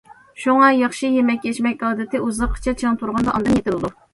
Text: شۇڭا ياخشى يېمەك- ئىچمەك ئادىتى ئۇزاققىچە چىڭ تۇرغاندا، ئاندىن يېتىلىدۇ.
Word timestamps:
شۇڭا 0.43 0.69
ياخشى 0.77 1.11
يېمەك- 1.17 1.45
ئىچمەك 1.51 1.85
ئادىتى 1.91 2.23
ئۇزاققىچە 2.29 2.75
چىڭ 2.81 2.99
تۇرغاندا، 3.03 3.37
ئاندىن 3.37 3.61
يېتىلىدۇ. 3.61 3.97